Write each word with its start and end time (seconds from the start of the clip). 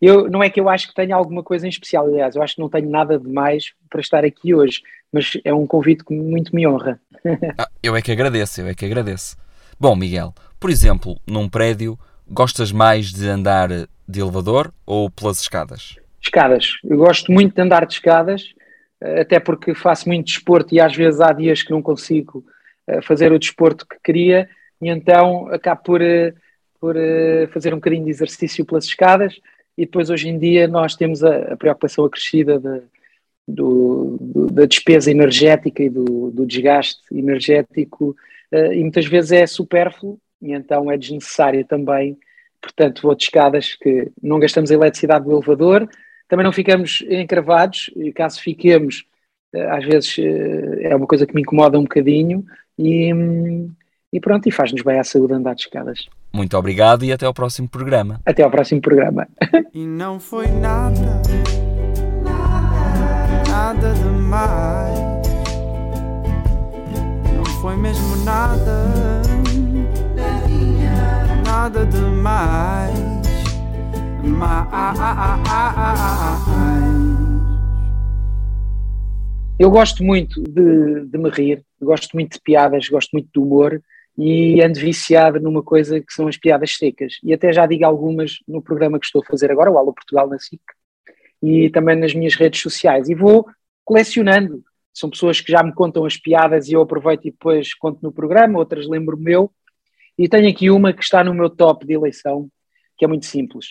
Eu, 0.00 0.30
não 0.30 0.42
é 0.42 0.48
que 0.48 0.58
eu 0.58 0.68
acho 0.68 0.88
que 0.88 0.94
tenha 0.94 1.14
alguma 1.14 1.42
coisa 1.42 1.66
em 1.66 1.68
especial, 1.70 2.06
aliás, 2.06 2.34
eu 2.34 2.42
acho 2.42 2.54
que 2.54 2.60
não 2.60 2.70
tenho 2.70 2.88
nada 2.88 3.18
de 3.18 3.28
mais 3.28 3.72
para 3.90 4.00
estar 4.00 4.24
aqui 4.24 4.54
hoje, 4.54 4.80
mas 5.12 5.32
é 5.44 5.52
um 5.52 5.66
convite 5.66 6.04
que 6.04 6.14
muito 6.14 6.54
me 6.54 6.66
honra. 6.66 7.00
Ah, 7.58 7.68
eu 7.82 7.94
é 7.94 8.00
que 8.00 8.10
agradeço, 8.10 8.62
eu 8.62 8.66
é 8.66 8.74
que 8.74 8.84
agradeço. 8.86 9.36
Bom, 9.78 9.94
Miguel, 9.94 10.34
por 10.58 10.70
exemplo, 10.70 11.20
num 11.26 11.48
prédio, 11.48 11.98
gostas 12.26 12.72
mais 12.72 13.12
de 13.12 13.28
andar 13.28 13.68
de 14.08 14.20
elevador 14.20 14.72
ou 14.86 15.10
pelas 15.10 15.40
escadas? 15.40 15.96
Escadas. 16.20 16.78
Eu 16.82 16.96
gosto 16.96 17.30
muito 17.30 17.54
de 17.54 17.60
andar 17.60 17.86
de 17.86 17.94
escadas, 17.94 18.54
até 19.00 19.38
porque 19.38 19.74
faço 19.74 20.08
muito 20.08 20.26
desporto 20.26 20.74
e 20.74 20.80
às 20.80 20.94
vezes 20.94 21.20
há 21.20 21.32
dias 21.32 21.62
que 21.62 21.70
não 21.70 21.82
consigo 21.82 22.44
eh, 22.86 23.00
fazer 23.02 23.32
o 23.32 23.38
desporto 23.38 23.86
que 23.86 23.96
queria 24.02 24.48
e 24.80 24.88
então 24.88 25.48
acabo 25.48 25.82
por, 25.82 26.02
eh, 26.02 26.34
por 26.80 26.96
eh, 26.96 27.46
fazer 27.52 27.72
um 27.72 27.78
bocadinho 27.78 28.04
de 28.04 28.10
exercício 28.10 28.64
pelas 28.64 28.84
escadas 28.84 29.34
e 29.80 29.86
depois 29.86 30.10
hoje 30.10 30.28
em 30.28 30.38
dia 30.38 30.68
nós 30.68 30.94
temos 30.94 31.24
a, 31.24 31.54
a 31.54 31.56
preocupação 31.56 32.04
acrescida 32.04 32.58
de, 32.58 32.82
do, 33.48 34.18
do, 34.20 34.46
da 34.48 34.66
despesa 34.66 35.10
energética 35.10 35.82
e 35.82 35.88
do, 35.88 36.30
do 36.30 36.44
desgaste 36.44 37.00
energético 37.10 38.14
uh, 38.52 38.72
e 38.74 38.82
muitas 38.82 39.06
vezes 39.06 39.32
é 39.32 39.46
supérfluo 39.46 40.20
e 40.42 40.52
então 40.52 40.90
é 40.92 40.98
desnecessário 40.98 41.64
também, 41.64 42.18
portanto 42.60 43.00
vou 43.00 43.14
de 43.14 43.22
escadas 43.22 43.74
que 43.74 44.12
não 44.22 44.38
gastamos 44.38 44.70
a 44.70 44.74
eletricidade 44.74 45.24
do 45.24 45.32
elevador, 45.32 45.88
também 46.28 46.44
não 46.44 46.52
ficamos 46.52 47.02
encravados 47.08 47.90
e 47.96 48.12
caso 48.12 48.38
fiquemos 48.42 49.06
uh, 49.54 49.70
às 49.70 49.84
vezes 49.86 50.18
uh, 50.18 50.80
é 50.82 50.94
uma 50.94 51.06
coisa 51.06 51.26
que 51.26 51.34
me 51.34 51.40
incomoda 51.40 51.78
um 51.78 51.84
bocadinho 51.84 52.44
e, 52.78 53.14
hum, 53.14 53.72
e 54.12 54.20
pronto, 54.20 54.48
e 54.48 54.52
faz-nos 54.52 54.82
bem 54.82 54.98
à 54.98 55.04
saúde 55.04 55.34
andar 55.34 55.54
de 55.54 55.62
escadas. 55.62 56.08
Muito 56.32 56.56
obrigado 56.56 57.04
e 57.04 57.12
até 57.12 57.26
ao 57.26 57.34
próximo 57.34 57.68
programa. 57.68 58.20
Até 58.26 58.42
ao 58.42 58.50
próximo 58.50 58.80
programa. 58.80 59.28
E 59.72 59.86
não 59.86 60.18
foi 60.18 60.48
nada, 60.48 61.22
nada 63.48 63.94
demais. 63.94 64.98
Não 67.36 67.44
foi 67.62 67.76
mesmo 67.76 68.16
nada, 68.24 69.22
nada 71.46 71.86
demais. 71.86 72.98
Mais. 74.24 74.70
Eu 79.56 79.70
gosto 79.70 80.02
muito 80.02 80.42
de, 80.42 81.06
de 81.06 81.18
me 81.18 81.30
rir, 81.30 81.64
gosto 81.80 82.14
muito 82.14 82.32
de 82.32 82.40
piadas, 82.40 82.88
gosto 82.88 83.10
muito 83.12 83.28
de 83.32 83.38
humor 83.38 83.80
e 84.22 84.62
ando 84.62 84.78
viciado 84.78 85.40
numa 85.40 85.62
coisa 85.62 85.98
que 85.98 86.12
são 86.12 86.28
as 86.28 86.36
piadas 86.36 86.76
secas. 86.76 87.14
E 87.24 87.32
até 87.32 87.50
já 87.54 87.64
digo 87.64 87.86
algumas 87.86 88.40
no 88.46 88.60
programa 88.60 89.00
que 89.00 89.06
estou 89.06 89.22
a 89.22 89.24
fazer 89.24 89.50
agora, 89.50 89.70
o 89.70 89.78
Alô 89.78 89.94
Portugal 89.94 90.28
na 90.28 90.38
SIC, 90.38 90.60
e 91.42 91.70
também 91.70 91.96
nas 91.96 92.12
minhas 92.12 92.34
redes 92.34 92.60
sociais. 92.60 93.08
E 93.08 93.14
vou 93.14 93.46
colecionando. 93.82 94.62
São 94.92 95.08
pessoas 95.08 95.40
que 95.40 95.50
já 95.50 95.62
me 95.62 95.72
contam 95.72 96.04
as 96.04 96.18
piadas 96.18 96.68
e 96.68 96.74
eu 96.74 96.82
aproveito 96.82 97.24
e 97.24 97.30
depois 97.30 97.72
conto 97.72 98.00
no 98.02 98.12
programa, 98.12 98.58
outras 98.58 98.86
lembro 98.86 99.16
meu. 99.16 99.50
E 100.18 100.28
tenho 100.28 100.50
aqui 100.50 100.68
uma 100.68 100.92
que 100.92 101.02
está 101.02 101.24
no 101.24 101.32
meu 101.32 101.48
top 101.48 101.86
de 101.86 101.94
eleição, 101.94 102.50
que 102.98 103.06
é 103.06 103.08
muito 103.08 103.24
simples. 103.24 103.68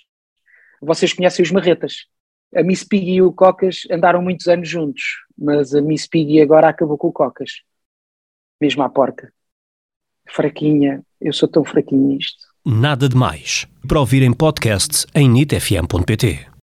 Vocês 0.81 1.13
conhecem 1.13 1.43
os 1.43 1.51
Marretas. 1.51 2.07
A 2.55 2.63
Miss 2.63 2.83
Piggy 2.83 3.17
e 3.17 3.21
o 3.21 3.31
Cocas 3.31 3.83
andaram 3.91 4.19
muitos 4.19 4.47
anos 4.47 4.67
juntos, 4.67 5.03
mas 5.37 5.75
a 5.75 5.81
Miss 5.81 6.07
Piggy 6.07 6.41
agora 6.41 6.69
acabou 6.69 6.97
com 6.97 7.09
o 7.09 7.13
Cocas. 7.13 7.61
Mesmo 8.59 8.81
à 8.81 8.89
porca. 8.89 9.31
Fraquinha, 10.33 11.01
eu 11.21 11.33
sou 11.33 11.47
tão 11.47 11.63
fraquinho 11.63 12.07
nisto. 12.07 12.49
Nada 12.65 13.07
de 13.07 13.15
Mais. 13.15 13.67
Para 13.87 13.99
ouvir 13.99 14.21
em 14.23 14.33
podcast 14.33 15.05
em 15.15 15.29
nitfm.pt. 15.29 16.49